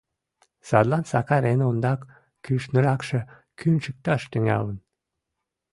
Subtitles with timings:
[0.67, 2.01] Садлан Сакар эн ондак
[2.43, 3.19] кӱшныракше
[3.59, 4.77] кӱнчыкташ тӱҥалын.